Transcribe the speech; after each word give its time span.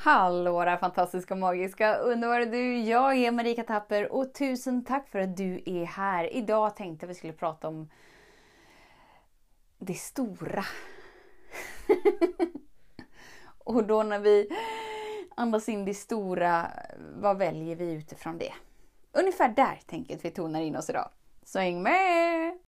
Hallå 0.00 0.64
där 0.64 0.76
fantastiska, 0.76 1.34
magiska, 1.34 1.96
underbara 1.96 2.44
du! 2.44 2.78
Jag 2.78 3.16
är 3.16 3.32
Marika 3.32 3.62
Tapper 3.62 4.12
och 4.12 4.34
tusen 4.34 4.84
tack 4.84 5.08
för 5.08 5.18
att 5.18 5.36
du 5.36 5.62
är 5.66 5.84
här. 5.84 6.34
Idag 6.34 6.76
tänkte 6.76 7.04
jag 7.04 7.08
vi 7.08 7.14
skulle 7.14 7.32
prata 7.32 7.68
om 7.68 7.90
det 9.78 9.94
stora. 9.94 10.64
och 13.58 13.84
då 13.84 14.02
när 14.02 14.18
vi 14.18 14.48
andas 15.36 15.68
in 15.68 15.84
det 15.84 15.94
stora, 15.94 16.66
vad 17.14 17.38
väljer 17.38 17.76
vi 17.76 17.92
utifrån 17.92 18.38
det? 18.38 18.52
Ungefär 19.12 19.48
där 19.48 19.80
tänker 19.86 20.12
jag 20.12 20.18
att 20.18 20.24
vi 20.24 20.30
tonar 20.30 20.60
in 20.60 20.76
oss 20.76 20.90
idag. 20.90 21.10
Så 21.42 21.58
häng 21.58 21.82
med! 21.82 22.67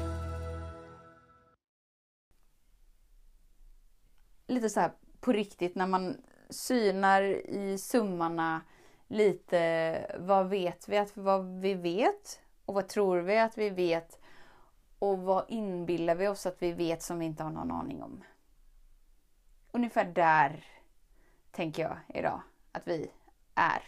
Lite 4.61 4.73
så 4.73 4.79
här 4.79 4.91
på 5.19 5.31
riktigt 5.31 5.75
när 5.75 5.87
man 5.87 6.17
synar 6.49 7.21
i 7.49 7.77
summarna 7.77 8.61
lite 9.07 10.15
vad 10.19 10.49
vet 10.49 10.89
vi 10.89 10.97
att 10.97 11.17
vad 11.17 11.61
vi 11.61 11.73
vet 11.73 12.41
och 12.65 12.73
vad 12.73 12.87
tror 12.87 13.17
vi 13.17 13.39
att 13.39 13.57
vi 13.57 13.69
vet 13.69 14.19
och 14.99 15.19
vad 15.19 15.45
inbillar 15.47 16.15
vi 16.15 16.27
oss 16.27 16.45
att 16.45 16.61
vi 16.61 16.71
vet 16.71 17.01
som 17.01 17.19
vi 17.19 17.25
inte 17.25 17.43
har 17.43 17.51
någon 17.51 17.71
aning 17.71 18.03
om. 18.03 18.23
Ungefär 19.71 20.05
där 20.05 20.65
tänker 21.51 21.83
jag 21.83 21.97
idag 22.19 22.41
att 22.71 22.87
vi 22.87 23.11
är. 23.55 23.83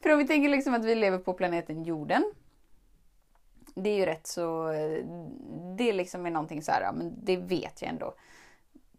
För 0.02 0.12
om 0.12 0.18
vi 0.18 0.26
tänker 0.26 0.48
liksom 0.48 0.74
att 0.74 0.84
vi 0.84 0.94
lever 0.94 1.18
på 1.18 1.32
planeten 1.32 1.84
jorden 1.84 2.32
det 3.74 3.90
är 3.90 3.96
ju 3.96 4.06
rätt 4.06 4.26
så... 4.26 4.72
Det 5.76 5.92
liksom 5.92 6.26
är 6.26 6.30
någonting 6.30 6.62
så 6.62 6.72
här, 6.72 6.92
men 6.92 7.24
det 7.24 7.36
vet 7.36 7.82
jag 7.82 7.88
ändå. 7.88 8.14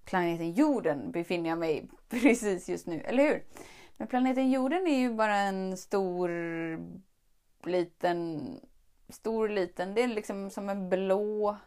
Planeten 0.06 0.52
jorden 0.52 1.12
befinner 1.12 1.50
jag 1.50 1.60
mig 1.60 1.88
precis 2.10 2.70
just 2.70 2.88
nu, 2.88 3.00
eller 3.00 3.24
hur? 3.24 3.44
Men 3.98 4.08
planeten 4.08 4.52
jorden 4.52 4.88
är 4.88 5.00
ju 5.00 5.14
bara 5.14 5.38
en 5.38 5.78
stor, 5.78 6.30
liten, 7.64 8.50
stor, 9.10 9.50
liten, 9.50 9.96
det 9.96 10.02
är 10.02 10.08
liksom 10.08 10.50
som 10.50 10.70
en 10.70 10.90
blå 10.90 11.58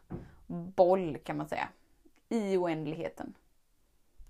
boll 0.47 1.19
kan 1.25 1.37
man 1.37 1.49
säga. 1.49 1.69
I 2.29 2.57
oändligheten. 2.57 3.35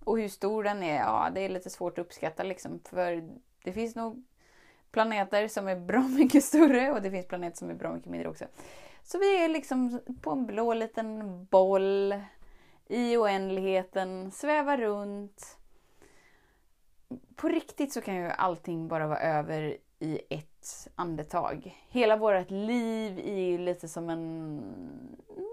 Och 0.04 0.18
hur 0.18 0.28
stor 0.28 0.64
den 0.64 0.82
är, 0.82 0.98
ja 0.98 1.30
det 1.34 1.40
är 1.40 1.48
lite 1.48 1.70
svårt 1.70 1.98
att 1.98 2.06
uppskatta 2.06 2.42
liksom. 2.42 2.80
För 2.84 3.28
det 3.64 3.72
finns 3.72 3.94
nog 3.94 4.24
planeter 4.90 5.48
som 5.48 5.68
är 5.68 5.76
bra 5.76 6.00
mycket 6.08 6.44
större 6.44 6.92
och 6.92 7.02
det 7.02 7.10
finns 7.10 7.28
planeter 7.28 7.56
som 7.56 7.70
är 7.70 7.74
bra 7.74 7.92
mycket 7.92 8.10
mindre 8.10 8.28
också. 8.28 8.44
Så 9.02 9.18
vi 9.18 9.44
är 9.44 9.48
liksom 9.48 10.00
på 10.20 10.30
en 10.30 10.46
blå 10.46 10.74
liten 10.74 11.44
boll 11.44 12.14
i 12.88 13.16
oändligheten, 13.16 14.30
svävar 14.30 14.78
runt. 14.78 15.58
På 17.34 17.48
riktigt 17.48 17.92
så 17.92 18.00
kan 18.00 18.16
ju 18.16 18.28
allting 18.28 18.88
bara 18.88 19.06
vara 19.06 19.20
över 19.20 19.76
i 19.98 20.20
ett 20.30 20.88
andetag. 20.94 21.76
Hela 21.88 22.16
vårt 22.16 22.50
liv 22.50 23.18
är 23.18 23.40
ju 23.40 23.58
lite 23.58 23.88
som 23.88 24.10
en 24.10 24.58
mm, 25.28 25.46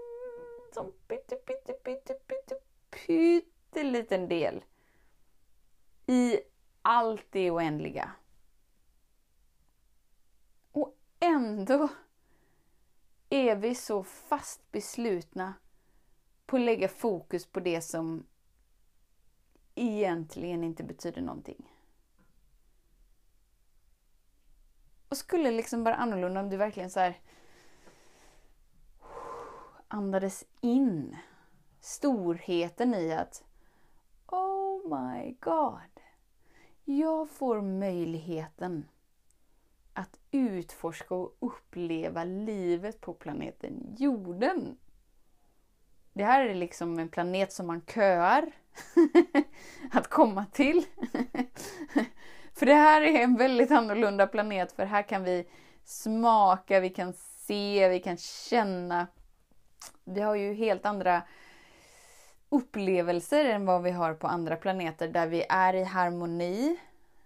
som 0.74 0.92
pytte, 1.08 1.36
pytte, 1.36 1.72
pytte, 1.72 2.14
pytte, 2.14 2.54
pytteliten 3.06 4.28
del 4.28 4.64
i 6.06 6.38
allt 6.82 7.26
det 7.30 7.50
oändliga. 7.50 8.10
Ändå 11.34 11.88
är 13.28 13.56
vi 13.56 13.74
så 13.74 14.02
fast 14.04 14.72
beslutna 14.72 15.54
på 16.46 16.56
att 16.56 16.62
lägga 16.62 16.88
fokus 16.88 17.46
på 17.46 17.60
det 17.60 17.80
som 17.80 18.26
egentligen 19.74 20.64
inte 20.64 20.84
betyder 20.84 21.22
någonting. 21.22 21.70
Och 25.08 25.16
skulle 25.16 25.50
liksom 25.50 25.84
vara 25.84 25.94
annorlunda 25.94 26.40
om 26.40 26.50
du 26.50 26.56
verkligen 26.56 26.90
så 26.90 27.00
här 27.00 27.20
andades 29.88 30.44
in 30.60 31.16
storheten 31.80 32.94
i 32.94 33.12
att 33.12 33.44
Oh 34.26 34.98
my 34.98 35.36
God! 35.40 36.00
Jag 36.84 37.30
får 37.30 37.62
möjligheten 37.62 38.88
att 39.94 40.18
utforska 40.30 41.14
och 41.14 41.36
uppleva 41.38 42.24
livet 42.24 43.00
på 43.00 43.14
planeten 43.14 43.94
jorden. 43.98 44.76
Det 46.12 46.24
här 46.24 46.46
är 46.46 46.54
liksom 46.54 46.98
en 46.98 47.08
planet 47.08 47.52
som 47.52 47.66
man 47.66 47.82
köar 47.86 48.52
att 49.92 50.08
komma 50.08 50.46
till. 50.52 50.84
för 52.54 52.66
det 52.66 52.74
här 52.74 53.00
är 53.00 53.20
en 53.20 53.36
väldigt 53.36 53.70
annorlunda 53.70 54.26
planet 54.26 54.72
för 54.72 54.84
här 54.84 55.02
kan 55.02 55.24
vi 55.24 55.48
smaka, 55.84 56.80
vi 56.80 56.90
kan 56.90 57.12
se, 57.16 57.88
vi 57.88 58.00
kan 58.00 58.16
känna. 58.16 59.06
Vi 60.04 60.20
har 60.20 60.34
ju 60.34 60.54
helt 60.54 60.86
andra 60.86 61.22
upplevelser 62.48 63.44
än 63.44 63.66
vad 63.66 63.82
vi 63.82 63.90
har 63.90 64.14
på 64.14 64.26
andra 64.26 64.56
planeter 64.56 65.08
där 65.08 65.26
vi 65.26 65.44
är 65.48 65.74
i 65.74 65.84
harmoni 65.84 66.78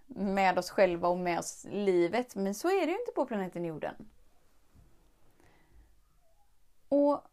med 0.08 0.58
oss 0.58 0.70
själva 0.70 1.08
och 1.08 1.18
med 1.18 1.38
oss 1.38 1.66
livet. 1.70 2.34
Men 2.34 2.54
så 2.54 2.68
är 2.68 2.86
det 2.86 2.92
ju 2.92 2.98
inte 2.98 3.12
på 3.14 3.26
planeten 3.26 3.64
jorden. 3.64 3.94
Och 6.88 7.24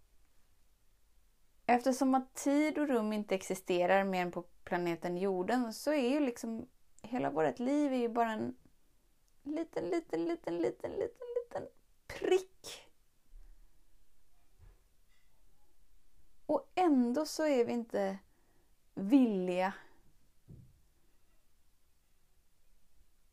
eftersom 1.65 2.15
att 2.15 2.35
tid 2.35 2.77
och 2.77 2.87
rum 2.87 3.13
inte 3.13 3.35
existerar 3.35 4.03
mer 4.03 4.21
än 4.21 4.31
på 4.31 4.41
planeten 4.41 5.17
jorden 5.17 5.73
så 5.73 5.93
är 5.93 6.09
ju 6.09 6.19
liksom 6.19 6.67
hela 7.01 7.29
vårt 7.29 7.59
liv 7.59 7.93
är 7.93 7.97
ju 7.97 8.09
bara 8.09 8.31
en 8.31 8.55
liten, 9.43 9.83
liten, 9.83 10.25
liten, 10.25 10.57
liten, 10.57 10.91
liten, 10.91 11.27
liten 11.35 11.67
prick. 12.07 12.87
Och 16.45 16.71
ändå 16.75 17.25
så 17.25 17.45
är 17.45 17.65
vi 17.65 17.73
inte 17.73 18.17
villiga 18.93 19.73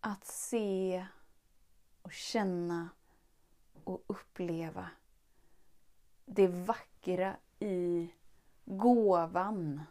att 0.04 0.24
se 0.24 1.06
och 2.02 2.12
känna 2.12 2.88
och 3.84 4.04
uppleva 4.06 4.90
det 6.24 6.48
vackra 6.48 7.36
i 7.58 8.12
gåvan 8.64 9.82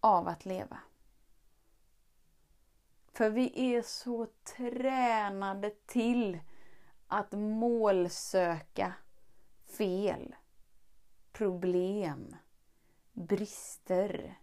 av 0.00 0.28
att 0.28 0.44
leva. 0.44 0.78
För 3.12 3.30
vi 3.30 3.74
är 3.74 3.82
så 3.82 4.26
tränade 4.56 5.70
till 5.70 6.38
att 7.06 7.32
målsöka 7.32 8.94
fel, 9.66 10.34
problem, 11.32 12.36
brister. 13.12 14.38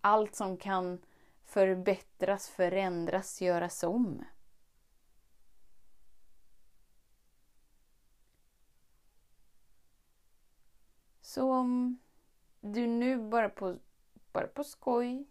Allt 0.00 0.34
som 0.34 0.56
kan 0.56 0.98
förbättras, 1.52 2.48
förändras, 2.48 3.40
göras 3.40 3.82
om. 3.82 4.24
Så 11.20 11.52
om 11.52 11.98
du 12.60 12.86
nu 12.86 13.28
bara 13.28 13.48
på, 13.48 13.76
bara 14.32 14.46
på 14.46 14.64
skoj, 14.64 15.26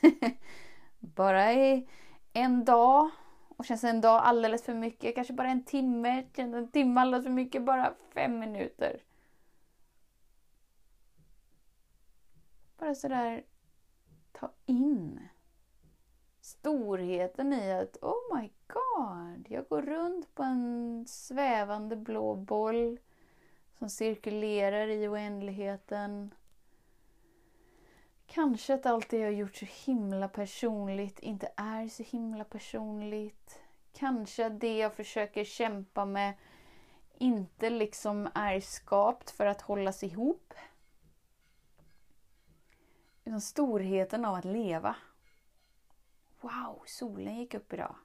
bara 0.98 1.52
i 1.52 1.88
en 2.32 2.64
dag 2.64 3.10
och 3.48 3.64
känns 3.64 3.84
en 3.84 4.00
dag 4.00 4.22
alldeles 4.24 4.64
för 4.64 4.74
mycket, 4.74 5.14
kanske 5.14 5.32
bara 5.32 5.50
en 5.50 5.64
timme, 5.64 6.26
känns 6.36 6.54
en 6.54 6.70
timme 6.70 7.00
alldeles 7.00 7.24
för 7.24 7.32
mycket, 7.32 7.64
bara 7.64 7.94
fem 8.14 8.38
minuter. 8.38 9.02
Bara 12.78 12.94
sådär, 12.94 13.44
ta 14.32 14.52
in 14.66 15.28
storheten 16.46 17.52
i 17.52 17.72
att 17.72 17.96
oh 18.02 18.36
my 18.36 18.50
god, 18.66 19.46
jag 19.48 19.68
går 19.68 19.82
runt 19.82 20.34
på 20.34 20.42
en 20.42 21.04
svävande 21.08 21.96
blå 21.96 22.34
boll 22.34 22.98
som 23.78 23.90
cirkulerar 23.90 24.88
i 24.88 25.08
oändligheten. 25.08 26.34
Kanske 28.26 28.74
att 28.74 28.86
allt 28.86 29.08
det 29.08 29.18
jag 29.18 29.32
gjort 29.32 29.56
så 29.56 29.66
himla 29.84 30.28
personligt 30.28 31.18
inte 31.18 31.52
är 31.56 31.88
så 31.88 32.02
himla 32.02 32.44
personligt. 32.44 33.60
Kanske 33.92 34.46
att 34.46 34.60
det 34.60 34.78
jag 34.78 34.94
försöker 34.94 35.44
kämpa 35.44 36.04
med 36.04 36.34
inte 37.18 37.70
liksom 37.70 38.28
är 38.34 38.60
skapt 38.60 39.30
för 39.30 39.46
att 39.46 39.62
hållas 39.62 40.02
ihop. 40.02 40.54
Utan 43.24 43.40
storheten 43.40 44.24
av 44.24 44.34
att 44.34 44.44
leva. 44.44 44.96
Wow, 46.40 46.82
solen 46.86 47.36
gick 47.36 47.54
upp 47.54 47.72
idag. 47.72 47.96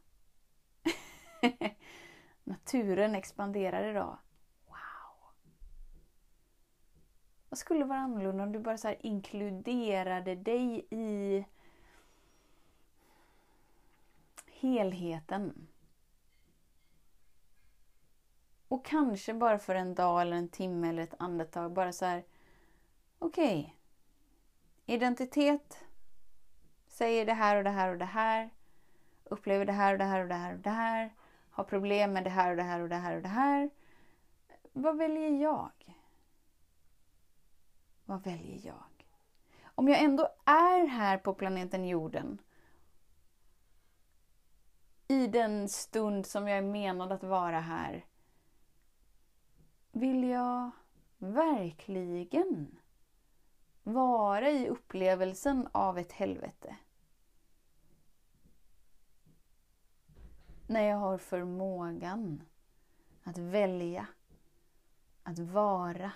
Naturen 2.44 3.16
expanderar 3.16 3.90
idag. 3.90 4.18
Wow. 4.66 5.32
Vad 7.50 7.58
skulle 7.58 7.86
vara 7.86 8.00
annorlunda 8.00 8.44
om 8.44 8.52
du 8.52 8.60
bara 8.60 8.78
så 8.78 8.96
inkluderade 9.00 10.36
dig 10.36 10.88
i 10.90 11.46
helheten? 14.48 15.68
Och 18.68 18.86
kanske 18.86 19.34
bara 19.34 19.60
för 19.60 19.76
en 19.76 19.96
dag 19.96 20.22
eller 20.22 20.38
en 20.38 20.50
timme 20.50 20.90
eller 20.90 21.04
ett 21.04 21.16
andetag 21.20 21.74
bara 21.74 21.94
så 21.94 22.06
här. 22.06 22.26
Okej. 23.20 23.60
Okay. 23.60 23.76
Identitet 24.96 25.86
säger 27.02 27.26
det 27.26 27.34
här 27.34 27.58
och 27.58 27.64
det 27.64 27.70
här 27.70 27.92
och 27.92 27.98
det 27.98 28.06
här. 28.06 28.50
Upplever 29.24 29.66
det 29.66 29.72
här 29.72 29.94
och 29.94 30.00
det 30.00 30.06
här 30.06 30.22
och 30.22 30.28
det 30.28 30.36
här 30.36 30.54
och 30.54 30.60
det 30.60 30.70
här. 30.70 31.14
Har 31.50 31.64
problem 31.64 32.14
med 32.14 32.24
det 32.24 32.30
här 32.30 32.52
och 32.52 32.58
det 32.58 32.64
här 32.64 32.80
och 32.80 32.90
det 32.90 32.96
här 32.96 33.16
och 33.16 33.22
det 33.22 33.28
här. 33.28 33.70
Vad 34.74 34.98
väljer 34.98 35.42
jag? 35.42 35.72
Vad 38.06 38.24
väljer 38.24 38.68
jag? 38.68 38.84
Om 39.64 39.88
jag 39.88 40.04
ändå 40.04 40.28
är 40.46 40.88
här 40.88 41.18
på 41.18 41.34
planeten 41.34 41.86
jorden 41.86 42.42
i 45.08 45.28
den 45.28 45.70
stund 45.70 46.26
som 46.26 46.48
jag 46.48 46.58
är 46.58 46.62
menad 46.62 47.12
att 47.12 47.24
vara 47.24 47.60
här 47.60 48.06
vill 49.92 50.24
jag 50.24 50.72
verkligen 51.18 52.78
vara 53.84 54.50
i 54.50 54.68
upplevelsen 54.68 55.68
av 55.72 55.98
ett 55.98 56.12
helvete. 56.12 56.76
När 60.72 60.84
jag 60.84 60.98
har 60.98 61.18
förmågan 61.18 62.44
att 63.24 63.38
välja, 63.38 64.08
att 65.24 65.40
vara 65.40 66.12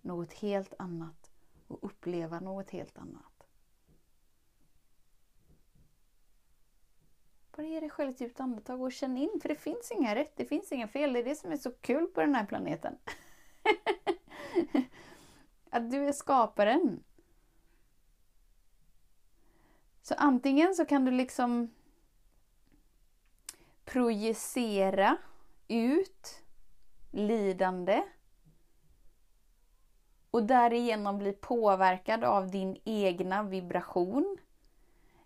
något 0.00 0.32
helt 0.32 0.74
annat 0.78 1.30
och 1.66 1.78
uppleva 1.82 2.40
något 2.40 2.70
helt 2.70 2.98
annat. 2.98 3.46
Bara 7.56 7.66
ge 7.66 7.80
dig 7.80 7.90
själv 7.90 8.10
ett 8.10 8.20
djupt 8.20 8.40
andetag 8.40 8.82
och 8.82 8.92
känn 8.92 9.16
in, 9.16 9.40
för 9.42 9.48
det 9.48 9.56
finns 9.56 9.90
inga 9.90 10.14
rätt, 10.14 10.36
det 10.36 10.44
finns 10.44 10.72
inga 10.72 10.88
fel. 10.88 11.12
Det 11.12 11.18
är 11.18 11.24
det 11.24 11.36
som 11.36 11.52
är 11.52 11.56
så 11.56 11.70
kul 11.70 12.06
på 12.06 12.20
den 12.20 12.34
här 12.34 12.46
planeten. 12.46 12.98
att 15.70 15.90
du 15.90 16.08
är 16.08 16.12
skaparen. 16.12 17.04
Så 20.02 20.14
antingen 20.14 20.74
så 20.74 20.84
kan 20.84 21.04
du 21.04 21.10
liksom 21.10 21.70
projicera 23.84 25.16
ut 25.68 26.42
lidande 27.10 28.02
och 30.30 30.42
därigenom 30.42 31.18
bli 31.18 31.32
påverkad 31.32 32.24
av 32.24 32.50
din 32.50 32.76
egna 32.84 33.42
vibration. 33.42 34.36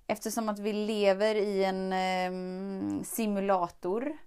Eftersom 0.07 0.49
att 0.49 0.59
vi 0.59 0.73
lever 0.73 1.35
i 1.35 1.65
en 1.65 1.93
eh, 1.93 3.03
simulator 3.03 4.19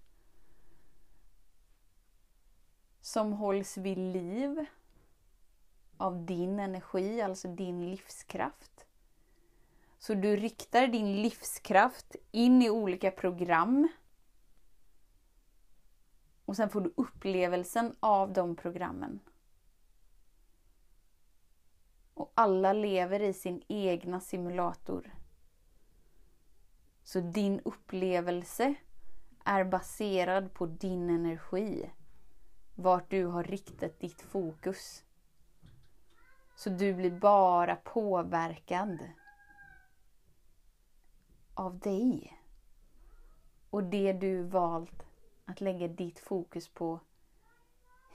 som 3.02 3.34
hålls 3.34 3.78
vid 3.78 3.98
liv 3.98 4.66
av 5.98 6.26
din 6.26 6.60
energi, 6.60 7.22
alltså 7.22 7.48
din 7.48 7.92
livskraft. 7.92 8.86
Så 10.00 10.14
du 10.14 10.36
riktar 10.36 10.88
din 10.88 11.22
livskraft 11.22 12.16
in 12.32 12.62
i 12.62 12.70
olika 12.70 13.12
program. 13.12 13.88
Och 16.52 16.58
sen 16.58 16.70
får 16.70 16.82
du 16.82 16.94
upplevelsen 16.98 17.96
av 18.00 18.34
de 18.34 18.56
programmen. 18.56 19.20
Och 22.14 22.32
alla 22.36 22.74
lever 22.74 23.20
i 23.20 23.34
sin 23.34 23.64
egna 23.68 24.20
simulator. 24.20 25.16
Så 27.04 27.20
din 27.20 27.60
upplevelse 27.60 28.76
är 29.46 29.64
baserad 29.64 30.54
på 30.54 30.66
din 30.66 31.10
energi. 31.10 31.92
Vart 32.76 33.10
du 33.10 33.26
har 33.26 33.44
riktat 33.44 34.00
ditt 34.00 34.22
fokus. 34.22 35.04
Så 36.56 36.70
du 36.70 36.94
blir 36.94 37.20
bara 37.20 37.76
påverkad 37.76 39.00
av 41.54 41.80
dig. 41.80 42.38
Och 43.70 43.84
det 43.84 44.14
du 44.14 44.44
valt 44.44 45.11
att 45.52 45.62
lägga 45.62 45.88
ditt 45.88 46.20
fokus 46.20 46.68
på 46.68 47.00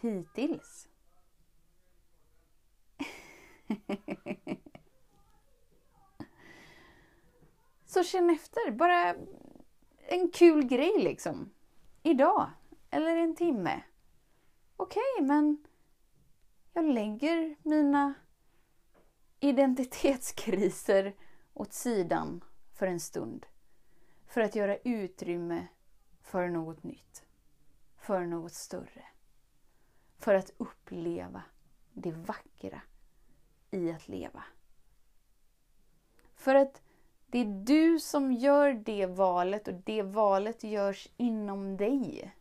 hittills. 0.00 0.88
Så 7.86 8.04
känn 8.04 8.30
efter. 8.30 8.70
Bara 8.70 9.14
en 10.08 10.30
kul 10.30 10.66
grej 10.66 10.98
liksom. 10.98 11.50
Idag. 12.02 12.50
Eller 12.90 13.16
en 13.16 13.36
timme. 13.36 13.82
Okej, 14.76 15.02
okay, 15.16 15.26
men 15.26 15.66
jag 16.72 16.84
lägger 16.84 17.56
mina 17.62 18.14
identitetskriser 19.40 21.14
åt 21.54 21.72
sidan 21.72 22.44
för 22.72 22.86
en 22.86 23.00
stund. 23.00 23.46
För 24.26 24.40
att 24.40 24.54
göra 24.54 24.76
utrymme 24.76 25.66
för 26.22 26.48
något 26.48 26.82
nytt. 26.82 27.25
För 28.06 28.26
något 28.26 28.53
större. 28.53 29.05
För 30.19 30.35
att 30.35 30.50
uppleva 30.56 31.43
det 31.93 32.12
vackra 32.12 32.81
i 33.70 33.93
att 33.93 34.08
leva. 34.08 34.44
För 36.35 36.55
att 36.55 36.82
det 37.26 37.38
är 37.38 37.64
du 37.64 38.00
som 38.00 38.32
gör 38.32 38.73
det 38.73 39.06
valet 39.06 39.69
och 39.69 39.75
det 39.75 40.03
valet 40.03 40.65
görs 40.65 41.08
inom 41.17 41.77
dig. 41.77 42.34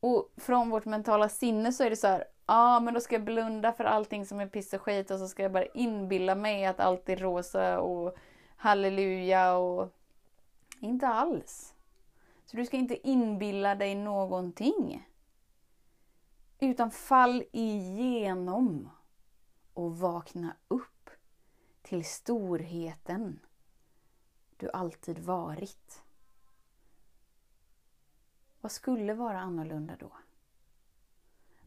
Och 0.00 0.32
från 0.36 0.70
vårt 0.70 0.84
mentala 0.84 1.28
sinne 1.28 1.72
så 1.72 1.84
är 1.84 1.90
det 1.90 1.96
så 1.96 2.06
här, 2.06 2.24
ja 2.46 2.80
men 2.80 2.94
då 2.94 3.00
ska 3.00 3.14
jag 3.14 3.24
blunda 3.24 3.72
för 3.72 3.84
allting 3.84 4.26
som 4.26 4.40
är 4.40 4.46
piss 4.46 4.72
och 4.74 4.82
skit 4.82 5.10
och 5.10 5.18
så 5.18 5.28
ska 5.28 5.42
jag 5.42 5.52
bara 5.52 5.66
inbilla 5.66 6.34
mig 6.34 6.66
att 6.66 6.80
allt 6.80 7.08
är 7.08 7.16
rosa 7.16 7.80
och 7.80 8.16
halleluja 8.56 9.54
och... 9.56 9.88
Inte 10.80 11.08
alls. 11.08 11.73
Så 12.54 12.58
du 12.58 12.66
ska 12.66 12.76
inte 12.76 13.08
inbilla 13.08 13.74
dig 13.74 13.94
någonting. 13.94 15.08
Utan 16.58 16.90
fall 16.90 17.44
igenom 17.52 18.90
och 19.72 19.98
vakna 19.98 20.56
upp 20.68 21.10
till 21.82 22.04
storheten 22.04 23.40
du 24.56 24.70
alltid 24.70 25.18
varit. 25.18 26.02
Vad 28.60 28.72
skulle 28.72 29.14
vara 29.14 29.40
annorlunda 29.40 29.96
då? 29.98 30.12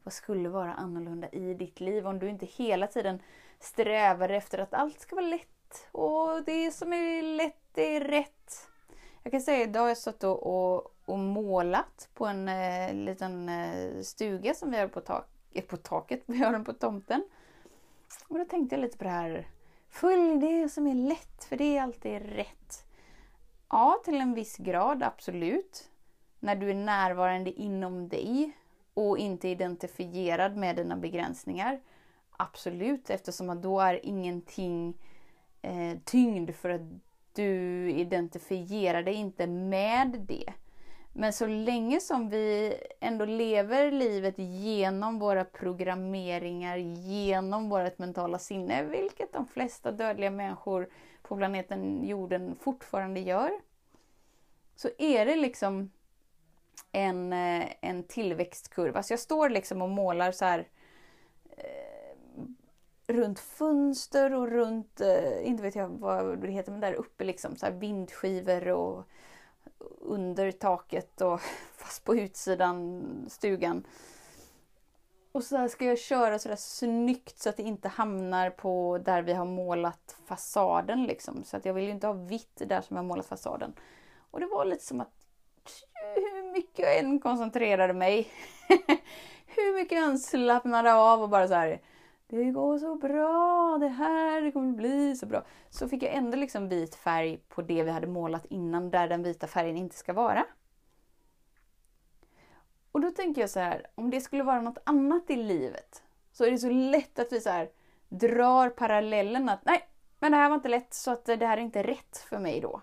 Vad 0.04 0.14
skulle 0.14 0.50
vara 0.50 0.74
annorlunda 0.74 1.30
i 1.30 1.54
ditt 1.54 1.80
liv 1.80 2.08
om 2.08 2.20
du 2.20 2.30
inte 2.30 2.46
hela 2.46 2.88
tiden 2.88 3.22
strävar 3.60 4.30
efter 4.30 4.58
att 4.58 4.74
allt 4.74 5.00
ska 5.00 5.16
vara 5.16 5.26
lätt 5.26 5.88
och 5.92 6.44
det 6.46 6.72
som 6.72 6.94
är 6.94 7.22
lätt 7.38 7.64
det 7.74 7.96
är 7.96 8.02
rätt. 8.02 8.70
Jag 9.28 9.32
kan 9.32 9.42
säga 9.42 9.64
idag 9.64 9.82
har 9.82 9.88
jag 9.88 9.98
stått 9.98 10.24
och, 10.24 10.48
och, 10.48 10.96
och 11.06 11.20
målat 11.20 12.10
på 12.14 12.26
en 12.26 12.50
eh, 12.50 12.94
liten 12.94 13.50
eh, 13.50 14.02
stuga 14.02 14.54
som 14.54 14.72
vi 14.72 14.78
har 14.78 14.88
på, 14.88 15.02
tak, 15.02 15.26
eh, 15.54 15.64
på 15.64 15.78
taket, 15.78 16.24
vi 16.26 16.38
har 16.38 16.52
den 16.52 16.64
på 16.64 16.74
tomten. 16.74 17.24
Och 18.28 18.38
då 18.38 18.46
tänkte 18.46 18.76
jag 18.76 18.82
lite 18.82 18.98
på 18.98 19.04
det 19.04 19.10
här, 19.10 19.48
följ 19.90 20.38
det 20.38 20.70
som 20.70 20.88
är 20.88 20.96
lätt 20.96 21.44
för 21.44 21.58
det 21.58 21.78
är 21.78 21.82
alltid 21.82 22.22
rätt. 22.22 22.86
Ja, 23.70 24.02
till 24.06 24.22
en 24.22 24.34
viss 24.34 24.58
grad, 24.58 25.04
absolut. 25.04 25.90
När 26.40 26.56
du 26.56 26.70
är 26.70 26.76
närvarande 26.76 27.52
inom 27.52 28.10
dig 28.10 28.52
och 28.94 29.18
inte 29.18 29.48
identifierad 29.48 30.58
med 30.58 30.76
dina 30.76 30.98
begränsningar. 30.98 31.82
Absolut, 32.32 33.10
eftersom 33.10 33.50
att 33.50 33.64
då 33.64 33.80
är 33.80 34.06
ingenting 34.06 34.98
eh, 35.62 35.98
tyngd 36.06 36.56
för 36.56 36.70
att 36.70 37.07
du 37.38 37.90
identifierar 37.92 39.04
dig 39.04 39.14
inte 39.14 39.48
med 39.48 40.26
det. 40.28 40.54
Men 41.14 41.34
så 41.34 41.48
länge 41.48 42.00
som 42.00 42.30
vi 42.30 42.78
ändå 43.00 43.26
lever 43.26 43.92
livet 43.92 44.36
genom 44.38 45.20
våra 45.20 45.46
programmeringar, 45.46 46.78
genom 46.78 47.70
vårt 47.70 47.98
mentala 47.98 48.40
sinne, 48.40 48.84
vilket 48.84 49.34
de 49.34 49.48
flesta 49.48 49.92
dödliga 49.92 50.32
människor 50.32 50.90
på 51.22 51.38
planeten 51.38 52.08
jorden 52.08 52.56
fortfarande 52.62 53.20
gör, 53.20 53.52
så 54.76 54.90
är 54.98 55.26
det 55.26 55.36
liksom 55.36 55.92
en, 56.92 57.34
eh, 57.34 57.66
en 57.82 58.04
tillväxtkurva. 58.04 59.04
Så 59.04 59.14
jag 59.14 59.20
står 59.20 59.50
liksom 59.50 59.82
och 59.82 59.90
målar 59.90 60.32
så 60.32 60.46
här 60.46 60.68
eh, 61.58 61.97
runt 63.08 63.40
fönster 63.40 64.34
och 64.34 64.48
runt, 64.48 65.02
eh, 65.02 65.48
inte 65.48 65.64
vet 65.64 65.76
jag 65.76 65.90
vad 65.90 66.40
det 66.40 66.48
heter, 66.48 66.72
men 66.72 66.82
där 66.82 66.94
uppe 66.94 67.24
liksom 67.24 67.56
så 67.56 67.66
här 67.66 67.74
vindskivor 67.74 68.68
och 68.68 69.04
under 70.00 70.52
taket 70.52 71.22
och 71.22 71.42
fast 71.76 72.04
på 72.04 72.16
utsidan 72.16 73.04
stugan. 73.30 73.88
Och 75.32 75.44
så 75.44 75.70
ska 75.70 75.86
jag 75.86 76.00
köra 76.00 76.40
sådär 76.40 76.56
snyggt 76.56 77.40
så 77.40 77.50
att 77.50 77.58
det 77.58 77.64
inte 77.64 77.88
hamnar 77.88 78.50
på 78.50 78.98
där 78.98 79.22
vi 79.22 79.34
har 79.34 79.46
målat 79.46 80.18
fasaden 80.26 81.04
liksom. 81.04 81.44
Så 81.44 81.58
att 81.58 81.66
jag 81.66 81.74
vill 81.74 81.84
ju 81.84 81.92
inte 81.92 82.08
ha 82.08 82.14
vitt 82.14 82.62
där 82.66 82.82
som 82.82 82.96
jag 82.96 83.04
har 83.04 83.08
målat 83.08 83.26
fasaden. 83.26 83.74
Och 84.32 84.40
det 84.40 84.46
var 84.46 84.66
lite 84.66 84.84
som 84.84 85.02
att 85.02 85.14
hur 86.16 86.52
mycket 86.52 86.80
jag 86.80 86.98
än 86.98 87.20
koncentrerade 87.20 87.94
mig, 87.94 88.28
hur 89.46 89.76
mycket 89.76 89.98
jag 89.98 90.08
än 90.08 90.20
slappnade 90.20 90.94
av 90.94 91.22
och 91.22 91.30
bara 91.30 91.48
så 91.48 91.54
här 91.54 91.82
det 92.28 92.52
går 92.52 92.78
så 92.78 92.96
bra, 92.96 93.78
det 93.80 93.88
här 93.88 94.42
det 94.42 94.52
kommer 94.52 94.74
bli 94.74 95.16
så 95.16 95.26
bra. 95.26 95.44
Så 95.70 95.90
fick 95.90 96.04
jag 96.04 96.14
ändå 96.14 96.38
liksom 96.38 96.70
vit 96.70 96.96
färg 96.96 97.38
på 97.38 97.62
det 97.62 97.84
vi 97.84 97.92
hade 97.92 98.08
målat 98.08 98.46
innan, 98.46 98.92
där 98.92 99.08
den 99.08 99.24
vita 99.24 99.48
färgen 99.48 99.78
inte 99.78 99.96
ska 99.96 100.14
vara. 100.14 100.46
Och 102.92 103.02
då 103.02 103.12
tänker 103.12 103.42
jag 103.42 103.50
så 103.50 103.60
här, 103.60 103.88
om 103.96 104.10
det 104.10 104.22
skulle 104.22 104.44
vara 104.44 104.62
något 104.62 104.78
annat 104.84 105.30
i 105.30 105.36
livet, 105.36 106.04
så 106.32 106.46
är 106.46 106.52
det 106.52 106.58
så 106.58 106.70
lätt 106.70 107.20
att 107.20 107.32
vi 107.32 107.42
så 107.42 107.50
här 107.50 107.70
drar 108.10 108.70
parallellen 108.70 109.50
att 109.50 109.66
nej, 109.66 109.90
men 110.20 110.32
det 110.32 110.38
här 110.38 110.50
var 110.50 110.56
inte 110.56 110.70
lätt 110.70 110.94
så 110.94 111.12
att 111.12 111.26
det 111.26 111.46
här 111.46 111.58
är 111.58 111.62
inte 111.62 111.84
rätt 111.84 112.18
för 112.18 112.40
mig 112.40 112.62
då. 112.62 112.82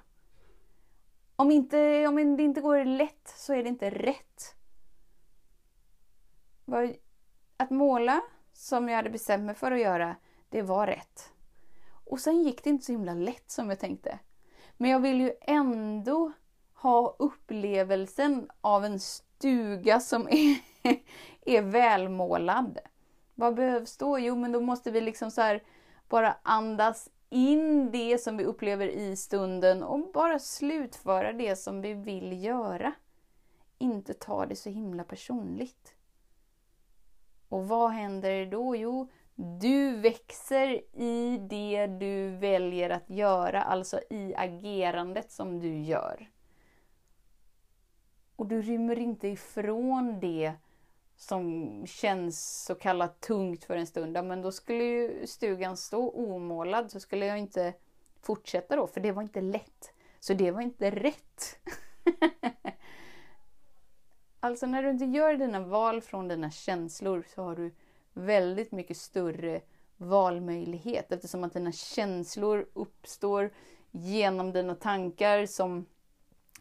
Om, 1.36 1.50
inte, 1.50 2.06
om 2.06 2.36
det 2.36 2.42
inte 2.42 2.60
går 2.60 2.84
lätt 2.84 3.34
så 3.36 3.54
är 3.54 3.62
det 3.62 3.68
inte 3.68 3.90
rätt. 3.90 4.56
Att 7.56 7.70
måla 7.70 8.22
som 8.54 8.88
jag 8.88 8.96
hade 8.96 9.10
bestämt 9.10 9.44
mig 9.44 9.54
för 9.54 9.72
att 9.72 9.80
göra, 9.80 10.16
det 10.48 10.62
var 10.62 10.86
rätt. 10.86 11.32
Och 12.04 12.20
sen 12.20 12.42
gick 12.42 12.64
det 12.64 12.70
inte 12.70 12.84
så 12.84 12.92
himla 12.92 13.14
lätt 13.14 13.50
som 13.50 13.68
jag 13.68 13.78
tänkte. 13.78 14.18
Men 14.76 14.90
jag 14.90 15.00
vill 15.00 15.20
ju 15.20 15.32
ändå 15.40 16.32
ha 16.74 17.16
upplevelsen 17.18 18.50
av 18.60 18.84
en 18.84 19.00
stuga 19.00 20.00
som 20.00 20.28
är, 20.30 20.58
är 21.44 21.62
välmålad. 21.62 22.78
Vad 23.34 23.54
behövs 23.54 23.96
då? 23.96 24.18
Jo, 24.18 24.36
men 24.36 24.52
då 24.52 24.60
måste 24.60 24.90
vi 24.90 25.00
liksom 25.00 25.30
så 25.30 25.40
här 25.40 25.62
bara 26.08 26.36
andas 26.42 27.10
in 27.30 27.90
det 27.90 28.18
som 28.18 28.36
vi 28.36 28.44
upplever 28.44 28.86
i 28.88 29.16
stunden 29.16 29.82
och 29.82 30.12
bara 30.12 30.38
slutföra 30.38 31.32
det 31.32 31.56
som 31.56 31.80
vi 31.80 31.94
vill 31.94 32.44
göra. 32.44 32.92
Inte 33.78 34.14
ta 34.14 34.46
det 34.46 34.56
så 34.56 34.70
himla 34.70 35.04
personligt. 35.04 35.94
Och 37.54 37.68
vad 37.68 37.90
händer 37.90 38.46
då? 38.46 38.76
Jo, 38.76 39.10
du 39.34 39.96
växer 39.96 40.68
i 40.92 41.38
det 41.50 41.86
du 41.86 42.36
väljer 42.36 42.90
att 42.90 43.10
göra, 43.10 43.62
alltså 43.62 44.00
i 44.10 44.34
agerandet 44.36 45.30
som 45.30 45.60
du 45.60 45.78
gör. 45.78 46.30
Och 48.36 48.46
du 48.46 48.62
rymmer 48.62 48.98
inte 48.98 49.28
ifrån 49.28 50.20
det 50.20 50.52
som 51.16 51.86
känns 51.86 52.64
så 52.64 52.74
kallat 52.74 53.20
tungt 53.20 53.64
för 53.64 53.76
en 53.76 53.86
stund. 53.86 54.16
Ja, 54.16 54.22
men 54.22 54.42
då 54.42 54.52
skulle 54.52 54.84
ju 54.84 55.26
stugan 55.26 55.76
stå 55.76 56.10
omålad 56.10 56.90
så 56.90 57.00
skulle 57.00 57.26
jag 57.26 57.38
inte 57.38 57.74
fortsätta 58.20 58.76
då, 58.76 58.86
för 58.86 59.00
det 59.00 59.12
var 59.12 59.22
inte 59.22 59.40
lätt. 59.40 59.92
Så 60.20 60.34
det 60.34 60.50
var 60.50 60.60
inte 60.60 60.90
rätt. 60.90 61.58
Alltså 64.44 64.66
när 64.66 64.82
du 64.82 64.90
inte 64.90 65.04
gör 65.04 65.34
dina 65.34 65.60
val 65.60 66.00
från 66.00 66.28
dina 66.28 66.50
känslor 66.50 67.24
så 67.34 67.42
har 67.42 67.56
du 67.56 67.74
väldigt 68.12 68.72
mycket 68.72 68.96
större 68.96 69.60
valmöjlighet 69.96 71.12
eftersom 71.12 71.44
att 71.44 71.52
dina 71.52 71.72
känslor 71.72 72.66
uppstår 72.72 73.50
genom 73.90 74.52
dina 74.52 74.74
tankar 74.74 75.46
som, 75.46 75.86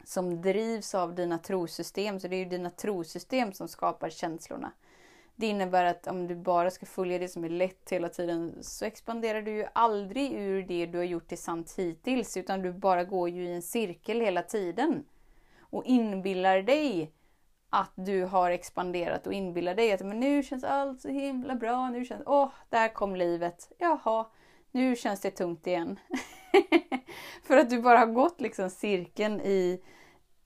som 0.04 0.42
drivs 0.42 0.96
av 0.96 1.16
dina 1.16 1.38
trosystem. 1.38 2.20
Så 2.20 2.28
det 2.28 2.36
är 2.36 2.38
ju 2.38 2.46
dina 2.46 2.70
trosystem 2.70 3.54
som 3.54 3.68
skapar 3.68 4.10
känslorna. 4.10 4.72
Det 5.36 5.48
innebär 5.48 5.86
att 5.86 6.08
om 6.08 6.28
du 6.28 6.36
bara 6.36 6.72
ska 6.72 6.86
följa 6.86 7.20
det 7.20 7.28
som 7.28 7.44
är 7.44 7.50
lätt 7.50 7.90
hela 7.90 8.10
tiden 8.10 8.58
så 8.62 8.86
expanderar 8.86 9.42
du 9.42 9.52
ju 9.52 9.66
aldrig 9.74 10.34
ur 10.34 10.64
det 10.64 10.86
du 10.86 10.98
har 10.98 11.06
gjort 11.06 11.28
till 11.28 11.38
sant 11.38 11.74
hittills 11.78 12.38
utan 12.38 12.62
du 12.62 12.74
bara 12.74 13.04
går 13.04 13.30
ju 13.30 13.44
i 13.44 13.54
en 13.54 13.62
cirkel 13.62 14.22
hela 14.22 14.42
tiden. 14.42 15.06
Och 15.60 15.86
inbillar 15.86 16.62
dig 16.62 17.12
att 17.74 17.92
du 17.96 18.24
har 18.26 18.52
expanderat 18.52 19.28
och 19.28 19.34
inbillar 19.34 19.76
dig 19.76 19.92
att 19.92 20.02
men 20.02 20.20
nu 20.20 20.44
känns 20.44 20.64
allt 20.64 21.02
så 21.02 21.08
himla 21.08 21.56
bra. 21.56 21.90
Nu 21.90 22.06
känns, 22.06 22.24
åh, 22.26 22.52
där 22.70 22.94
kom 22.94 23.16
livet. 23.16 23.72
Jaha, 23.78 24.26
nu 24.72 24.96
känns 24.96 25.22
det 25.22 25.32
tungt 25.32 25.68
igen. 25.68 26.00
För 27.44 27.58
att 27.58 27.70
du 27.70 27.82
bara 27.82 27.98
har 27.98 28.06
gått 28.06 28.42
liksom 28.42 28.70
cirkeln 28.70 29.42
i, 29.42 29.84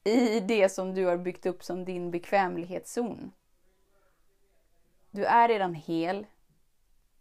i 0.04 0.40
det 0.40 0.70
som 0.70 0.94
du 0.94 1.06
har 1.06 1.18
byggt 1.18 1.46
upp 1.46 1.64
som 1.64 1.86
din 1.86 2.12
bekvämlighetszon. 2.12 3.32
Du 5.12 5.26
är 5.26 5.48
redan 5.48 5.74
hel. 5.74 6.28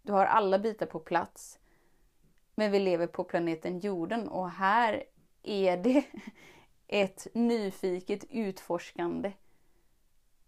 Du 0.03 0.13
har 0.13 0.27
alla 0.27 0.59
bitar 0.59 0.87
på 0.87 0.99
plats. 0.99 1.59
Men 2.55 2.73
vi 2.73 2.79
lever 2.79 3.07
på 3.07 3.25
planeten 3.25 3.79
jorden 3.79 4.29
och 4.29 4.51
här 4.51 5.05
är 5.43 5.77
det 5.77 6.05
ett 6.89 7.27
nyfiket 7.35 8.25
utforskande 8.31 9.33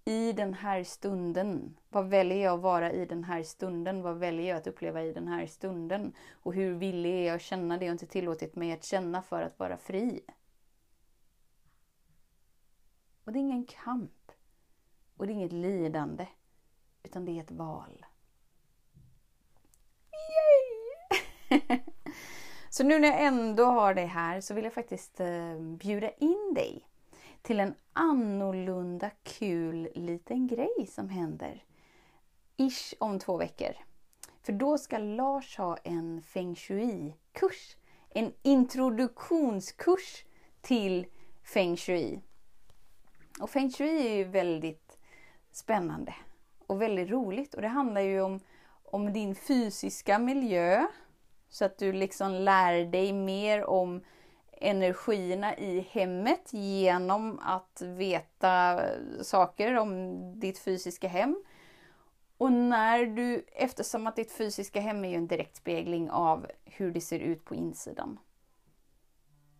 i 0.08 0.32
den 0.32 0.54
här 0.54 0.84
stunden. 0.84 1.76
Vad 1.88 2.08
väljer 2.08 2.44
jag 2.44 2.54
att 2.54 2.60
vara 2.60 2.92
i 2.92 3.06
den 3.06 3.24
här 3.24 3.42
stunden? 3.42 4.02
Vad 4.02 4.16
väljer 4.16 4.48
jag 4.48 4.56
att 4.56 4.66
uppleva 4.66 5.02
i 5.02 5.12
den 5.12 5.28
här 5.28 5.46
stunden? 5.46 6.12
Och 6.32 6.54
hur 6.54 6.74
villig 6.74 7.14
är 7.14 7.26
jag 7.26 7.36
att 7.36 7.42
känna 7.42 7.78
det 7.78 7.84
jag 7.84 7.94
inte 7.94 8.06
tillåtit 8.06 8.56
mig 8.56 8.72
att 8.72 8.84
känna 8.84 9.22
för 9.22 9.42
att 9.42 9.58
vara 9.58 9.76
fri? 9.76 10.20
Och 13.24 13.32
det 13.32 13.38
är 13.38 13.40
ingen 13.40 13.66
kamp. 13.66 14.32
Och 15.16 15.26
det 15.26 15.32
är 15.32 15.34
inget 15.34 15.52
lidande. 15.52 16.26
Utan 17.02 17.24
det 17.24 17.38
är 17.38 17.42
ett 17.42 17.50
val. 17.50 18.06
Yay! 21.50 21.60
så 22.70 22.84
nu 22.84 22.98
när 22.98 23.08
jag 23.08 23.22
ändå 23.24 23.64
har 23.64 23.94
dig 23.94 24.06
här 24.06 24.40
så 24.40 24.54
vill 24.54 24.64
jag 24.64 24.74
faktiskt 24.74 25.20
eh, 25.20 25.58
bjuda 25.58 26.10
in 26.10 26.54
dig 26.54 26.87
till 27.48 27.60
en 27.60 27.74
annorlunda 27.92 29.10
kul 29.22 29.88
liten 29.94 30.46
grej 30.46 30.86
som 30.88 31.08
händer. 31.08 31.64
Ish 32.56 32.94
om 32.98 33.18
två 33.18 33.36
veckor. 33.36 33.72
För 34.42 34.52
då 34.52 34.78
ska 34.78 34.98
Lars 34.98 35.56
ha 35.58 35.76
en 35.76 36.22
feng 36.22 36.54
shui-kurs. 36.54 37.76
En 38.08 38.32
introduktionskurs 38.42 40.24
till 40.60 41.06
feng 41.42 41.76
shui. 41.76 42.20
Och 43.40 43.50
feng 43.50 43.70
shui 43.70 44.06
är 44.06 44.16
ju 44.16 44.24
väldigt 44.24 44.98
spännande 45.52 46.14
och 46.66 46.82
väldigt 46.82 47.10
roligt. 47.10 47.54
Och 47.54 47.62
det 47.62 47.68
handlar 47.68 48.00
ju 48.00 48.20
om, 48.20 48.40
om 48.82 49.12
din 49.12 49.34
fysiska 49.34 50.18
miljö. 50.18 50.86
Så 51.48 51.64
att 51.64 51.78
du 51.78 51.92
liksom 51.92 52.32
lär 52.32 52.84
dig 52.84 53.12
mer 53.12 53.64
om 53.64 54.02
energierna 54.60 55.56
i 55.56 55.80
hemmet 55.90 56.52
genom 56.52 57.38
att 57.42 57.82
veta 57.82 58.80
saker 59.22 59.76
om 59.76 60.18
ditt 60.40 60.58
fysiska 60.58 61.08
hem. 61.08 61.42
Och 62.38 62.52
när 62.52 63.06
du, 63.06 63.44
eftersom 63.52 64.06
att 64.06 64.16
ditt 64.16 64.32
fysiska 64.32 64.80
hem 64.80 65.04
är 65.04 65.08
ju 65.08 65.14
en 65.14 65.26
direkt 65.26 65.56
spegling 65.56 66.10
av 66.10 66.46
hur 66.64 66.90
det 66.90 67.00
ser 67.00 67.18
ut 67.18 67.44
på 67.44 67.54
insidan. 67.54 68.18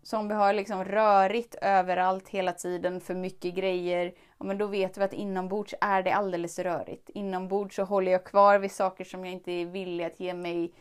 Så 0.03 0.19
om 0.19 0.29
vi 0.29 0.35
har 0.35 0.53
liksom 0.53 0.85
rörigt 0.85 1.55
överallt 1.63 2.29
hela 2.29 2.53
tiden, 2.53 3.01
för 3.01 3.15
mycket 3.15 3.55
grejer, 3.55 4.15
ja, 4.39 4.45
men 4.45 4.59
då 4.59 4.67
vet 4.67 4.99
vi 4.99 5.03
att 5.03 5.13
inombords 5.13 5.75
är 5.81 6.03
det 6.03 6.13
alldeles 6.13 6.59
rörigt. 6.59 7.09
Inombords 7.09 7.77
så 7.77 7.83
håller 7.83 8.13
jag 8.13 8.25
kvar 8.25 8.59
vid 8.59 8.73
saker 8.73 9.05
som 9.05 9.25
jag 9.25 9.35
inte 9.35 9.53
är 9.53 9.67
villig 9.67 10.05
att 10.05 10.21
ge 10.21 10.35
mig 10.35 10.73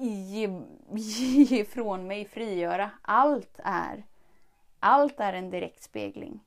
ge, 0.00 0.48
ge 0.94 1.60
ifrån 1.60 2.06
mig, 2.06 2.24
frigöra. 2.24 2.90
Allt 3.02 3.60
är. 3.64 4.06
Allt 4.80 5.20
är 5.20 5.32
en 5.32 5.50
direkt 5.50 5.82
spegling. 5.82 6.44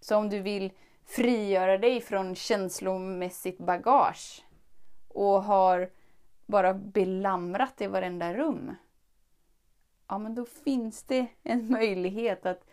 Så 0.00 0.16
om 0.16 0.28
du 0.28 0.40
vill 0.40 0.72
frigöra 1.04 1.78
dig 1.78 2.00
från 2.00 2.34
känslomässigt 2.34 3.58
bagage 3.58 4.44
och 5.08 5.42
har 5.42 5.90
bara 6.46 6.74
belamrat 6.74 7.80
i 7.80 7.86
varenda 7.86 8.34
rum. 8.34 8.74
Ja, 10.08 10.18
men 10.18 10.34
då 10.34 10.44
finns 10.44 11.02
det 11.02 11.26
en 11.42 11.72
möjlighet 11.72 12.46
att 12.46 12.64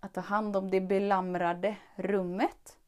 att 0.00 0.14
ta 0.14 0.20
hand 0.20 0.56
om 0.56 0.70
det 0.70 0.80
belamrade 0.80 1.76
rummet. 1.96 2.78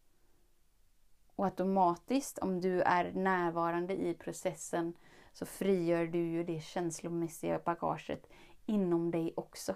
Och 1.37 1.45
automatiskt, 1.45 2.39
om 2.39 2.61
du 2.61 2.83
är 2.83 3.13
närvarande 3.13 3.95
i 3.95 4.15
processen, 4.15 4.93
så 5.33 5.47
frigör 5.47 6.07
du 6.07 6.19
ju 6.19 6.45
det 6.45 6.61
känslomässiga 6.61 7.59
bagaget 7.59 8.27
inom 8.67 9.11
dig 9.11 9.33
också. 9.37 9.75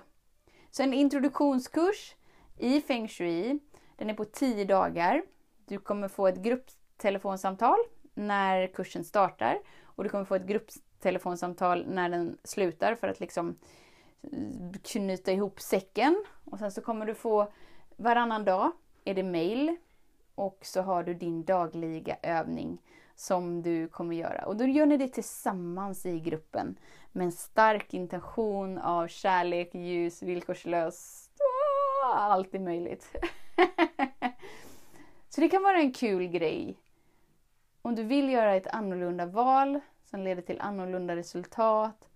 Så 0.71 0.83
en 0.83 0.95
introduktionskurs 0.95 2.15
i 2.59 2.81
feng 2.81 3.09
shui, 3.09 3.59
den 3.97 4.11
är 4.11 4.15
på 4.15 4.25
10 4.25 4.65
dagar. 4.65 5.23
Du 5.65 5.79
kommer 5.79 6.09
få 6.09 6.27
ett 6.27 6.39
grupptelefonsamtal 6.39 7.79
när 8.15 8.67
kursen 8.67 9.05
startar 9.05 9.59
och 9.83 10.05
du 10.05 10.11
kommer 10.11 10.25
få 10.25 10.35
ett 10.35 10.47
grupptelefonsamtal 10.47 11.87
när 11.89 12.09
den 12.09 12.39
slutar 12.45 12.95
för 12.95 13.09
att 13.09 13.21
liksom 13.21 13.59
eh, 14.23 14.81
knyta 14.83 15.33
ihop 15.33 15.61
säcken. 15.61 16.25
Och 16.45 16.59
sen 16.59 16.73
så 16.73 16.81
kommer 16.81 17.07
du 17.07 17.15
få 17.15 17.53
varannan 17.97 18.45
dag 18.45 18.73
är 19.05 19.15
det 19.15 19.23
mail 19.23 19.77
och 20.35 20.59
så 20.63 20.83
har 20.83 21.03
du 21.03 21.15
din 21.15 21.45
dagliga 21.45 22.17
övning 22.23 22.83
som 23.17 23.63
du 23.63 23.89
kommer 23.89 24.17
göra. 24.17 24.47
Och 24.47 24.57
då 24.57 24.65
gör 24.65 24.87
ni 24.87 24.97
det 24.97 25.09
tillsammans 25.09 26.07
i 26.07 26.21
gruppen 26.21 26.79
med 27.13 27.25
en 27.25 27.33
stark 27.33 27.95
intention 27.95 28.79
av 28.79 29.09
kärlek, 29.09 29.75
ljus, 29.75 30.23
villkorslöst. 30.23 31.33
Allt 32.15 32.55
är 32.55 32.59
möjligt. 32.59 33.17
så 35.29 35.41
det 35.41 35.49
kan 35.49 35.63
vara 35.63 35.79
en 35.79 35.93
kul 35.93 36.27
grej. 36.27 36.79
Om 37.83 37.95
du 37.95 38.03
vill 38.03 38.31
göra 38.31 38.55
ett 38.55 38.67
annorlunda 38.67 39.27
val 39.27 39.81
som 40.05 40.21
leder 40.21 40.43
till 40.43 40.61
annorlunda 40.61 41.17
resultat 41.17 42.09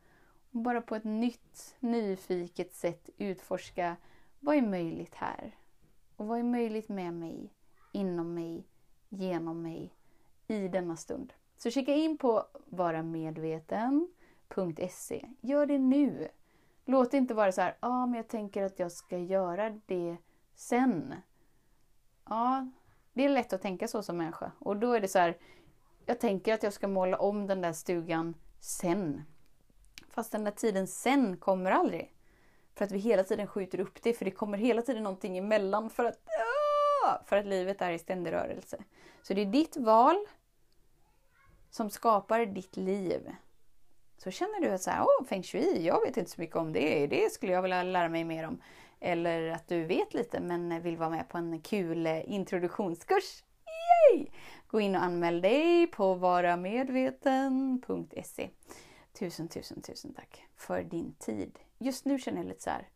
och 0.52 0.60
bara 0.60 0.80
på 0.80 0.96
ett 0.96 1.04
nytt, 1.04 1.76
nyfiket 1.80 2.74
sätt 2.74 3.10
utforska 3.18 3.96
vad 4.40 4.56
är 4.56 4.62
möjligt 4.62 5.14
här? 5.14 5.56
Och 6.16 6.26
vad 6.26 6.38
är 6.38 6.42
möjligt 6.42 6.88
med 6.88 7.14
mig, 7.14 7.52
inom 7.92 8.34
mig, 8.34 8.66
genom 9.08 9.62
mig, 9.62 9.94
i 10.50 10.68
denna 10.68 10.96
stund? 10.96 11.32
Så 11.56 11.70
kika 11.70 11.94
in 11.94 12.18
på 12.18 12.46
varamedveten.se. 12.66 15.28
Gör 15.40 15.66
det 15.66 15.78
nu! 15.78 16.28
Låt 16.84 17.10
det 17.10 17.16
inte 17.16 17.34
vara 17.34 17.52
så 17.52 17.60
här, 17.60 17.76
ja 17.80 17.88
ah, 17.88 18.06
men 18.06 18.14
jag 18.14 18.28
tänker 18.28 18.62
att 18.62 18.78
jag 18.78 18.92
ska 18.92 19.18
göra 19.18 19.80
det 19.86 20.16
sen. 20.54 21.14
Ja, 22.28 22.70
det 23.12 23.24
är 23.24 23.28
lätt 23.28 23.52
att 23.52 23.62
tänka 23.62 23.88
så 23.88 24.02
som 24.02 24.16
människa. 24.16 24.52
Och 24.58 24.76
då 24.76 24.92
är 24.92 25.00
det 25.00 25.08
så 25.08 25.18
här, 25.18 25.38
jag 26.06 26.20
tänker 26.20 26.54
att 26.54 26.62
jag 26.62 26.72
ska 26.72 26.88
måla 26.88 27.18
om 27.18 27.46
den 27.46 27.60
där 27.60 27.72
stugan 27.72 28.34
sen. 28.60 29.22
Fast 30.08 30.32
den 30.32 30.44
där 30.44 30.50
tiden 30.50 30.86
sen 30.86 31.36
kommer 31.36 31.70
aldrig. 31.70 32.14
För 32.74 32.84
att 32.84 32.92
vi 32.92 32.98
hela 32.98 33.24
tiden 33.24 33.46
skjuter 33.46 33.80
upp 33.80 34.02
det, 34.02 34.12
för 34.12 34.24
det 34.24 34.30
kommer 34.30 34.58
hela 34.58 34.82
tiden 34.82 35.02
någonting 35.02 35.38
emellan 35.38 35.90
för 35.90 36.04
att, 36.04 36.18
ah! 37.04 37.18
för 37.24 37.36
att 37.36 37.46
livet 37.46 37.82
är 37.82 37.90
i 37.90 37.98
ständig 37.98 38.32
rörelse. 38.32 38.84
Så 39.22 39.34
det 39.34 39.40
är 39.40 39.46
ditt 39.46 39.76
val 39.76 40.26
som 41.70 41.90
skapar 41.90 42.46
ditt 42.46 42.76
liv. 42.76 43.30
Så 44.18 44.30
känner 44.30 44.60
du 44.60 44.68
att 44.68 44.82
så 44.82 44.90
här, 44.90 45.02
oh, 45.02 45.24
feng 45.24 45.42
shui, 45.42 45.86
jag 45.86 46.00
vet 46.00 46.16
inte 46.16 46.30
så 46.30 46.40
mycket 46.40 46.56
om 46.56 46.72
det, 46.72 47.06
det 47.06 47.32
skulle 47.32 47.52
jag 47.52 47.62
vilja 47.62 47.82
lära 47.82 48.08
mig 48.08 48.24
mer 48.24 48.46
om. 48.46 48.62
Eller 49.00 49.50
att 49.50 49.68
du 49.68 49.84
vet 49.84 50.14
lite 50.14 50.40
men 50.40 50.82
vill 50.82 50.96
vara 50.96 51.10
med 51.10 51.28
på 51.28 51.38
en 51.38 51.60
kul 51.60 52.06
eh, 52.06 52.32
introduktionskurs. 52.32 53.44
Yay! 54.14 54.26
Gå 54.66 54.80
in 54.80 54.96
och 54.96 55.02
anmäl 55.02 55.40
dig 55.40 55.86
på 55.86 56.14
varamedveten.se. 56.14 58.50
Tusen, 59.12 59.48
tusen, 59.48 59.82
tusen 59.82 60.14
tack 60.14 60.46
för 60.56 60.82
din 60.82 61.14
tid. 61.18 61.58
Just 61.78 62.04
nu 62.04 62.18
känner 62.18 62.38
jag 62.38 62.48
lite 62.48 62.62
så 62.62 62.70
här. 62.70 62.88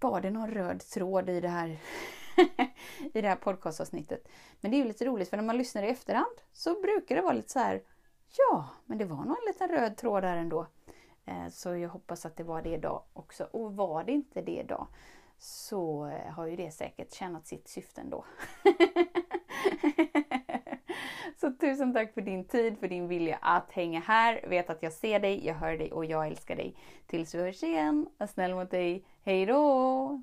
Var 0.00 0.20
det 0.20 0.30
någon 0.30 0.50
röd 0.50 0.80
tråd 0.80 1.30
i 1.30 1.40
det 1.40 1.48
här, 1.48 1.78
i 3.14 3.20
det 3.20 3.28
här 3.28 3.36
podcastavsnittet? 3.36 4.28
Men 4.60 4.70
det 4.70 4.76
är 4.76 4.78
ju 4.78 4.84
lite 4.84 5.04
roligt 5.04 5.28
för 5.28 5.36
när 5.36 5.44
man 5.44 5.58
lyssnar 5.58 5.82
i 5.82 5.88
efterhand 5.88 6.40
så 6.52 6.80
brukar 6.80 7.14
det 7.16 7.22
vara 7.22 7.32
lite 7.32 7.48
så 7.52 7.58
här. 7.58 7.82
Ja, 8.38 8.68
men 8.86 8.98
det 8.98 9.04
var 9.04 9.24
nog 9.24 9.36
en 9.38 9.46
liten 9.46 9.68
röd 9.68 9.96
tråd 9.96 10.22
där 10.22 10.36
ändå. 10.36 10.66
Eh, 11.26 11.48
så 11.50 11.76
jag 11.76 11.88
hoppas 11.88 12.26
att 12.26 12.36
det 12.36 12.44
var 12.44 12.62
det 12.62 12.70
idag 12.70 13.02
också. 13.12 13.44
Och 13.44 13.76
var 13.76 14.04
det 14.04 14.12
inte 14.12 14.42
det 14.42 14.60
idag 14.60 14.86
så 15.38 16.06
eh, 16.06 16.32
har 16.32 16.46
ju 16.46 16.56
det 16.56 16.70
säkert 16.70 17.12
tjänat 17.12 17.46
sitt 17.46 17.68
syfte 17.68 18.00
ändå. 18.00 18.24
Så 21.36 21.52
tusen 21.52 21.94
tack 21.94 22.14
för 22.14 22.20
din 22.20 22.44
tid, 22.44 22.78
för 22.78 22.88
din 22.88 23.08
vilja 23.08 23.38
att 23.42 23.72
hänga 23.72 24.00
här. 24.00 24.44
Vet 24.48 24.70
att 24.70 24.82
jag 24.82 24.92
ser 24.92 25.20
dig, 25.20 25.46
jag 25.46 25.54
hör 25.54 25.78
dig 25.78 25.92
och 25.92 26.04
jag 26.04 26.26
älskar 26.26 26.56
dig. 26.56 26.76
Tills 27.06 27.34
vi 27.34 27.38
hörs 27.38 27.62
igen, 27.62 28.06
var 28.18 28.26
snäll 28.26 28.54
mot 28.54 28.70
dig. 28.70 29.04
Hej 29.22 29.46
då! 29.46 30.22